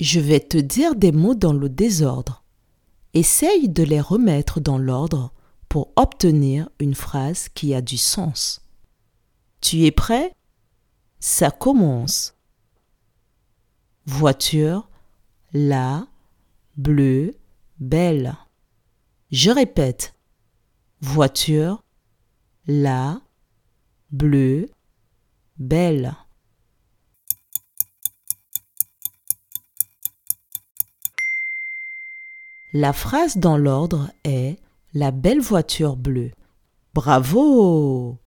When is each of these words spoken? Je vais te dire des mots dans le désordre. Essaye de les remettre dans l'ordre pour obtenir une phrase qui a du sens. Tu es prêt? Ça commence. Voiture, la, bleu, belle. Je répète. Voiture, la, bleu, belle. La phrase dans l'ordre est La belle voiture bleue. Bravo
Je 0.00 0.20
vais 0.20 0.40
te 0.40 0.58
dire 0.58 0.96
des 0.96 1.12
mots 1.12 1.34
dans 1.34 1.52
le 1.52 1.68
désordre. 1.68 2.42
Essaye 3.12 3.68
de 3.68 3.82
les 3.84 4.00
remettre 4.00 4.60
dans 4.60 4.78
l'ordre 4.78 5.32
pour 5.68 5.92
obtenir 5.96 6.68
une 6.80 6.94
phrase 6.94 7.48
qui 7.48 7.74
a 7.74 7.80
du 7.80 7.96
sens. 7.96 8.60
Tu 9.60 9.84
es 9.84 9.92
prêt? 9.92 10.32
Ça 11.20 11.50
commence. 11.50 12.34
Voiture, 14.06 14.88
la, 15.52 16.06
bleu, 16.76 17.34
belle. 17.78 18.36
Je 19.30 19.50
répète. 19.50 20.14
Voiture, 21.00 21.82
la, 22.66 23.20
bleu, 24.10 24.68
belle. 25.56 26.16
La 32.76 32.92
phrase 32.92 33.36
dans 33.36 33.56
l'ordre 33.56 34.10
est 34.24 34.56
La 34.94 35.12
belle 35.12 35.40
voiture 35.40 35.94
bleue. 35.94 36.32
Bravo 36.92 38.18